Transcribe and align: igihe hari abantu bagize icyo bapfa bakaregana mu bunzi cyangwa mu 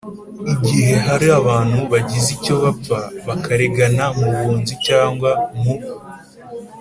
igihe 0.53 0.93
hari 1.07 1.27
abantu 1.39 1.79
bagize 1.91 2.29
icyo 2.37 2.53
bapfa 2.63 2.99
bakaregana 3.27 4.03
mu 4.19 4.29
bunzi 4.37 4.73
cyangwa 4.87 5.31
mu 5.61 5.75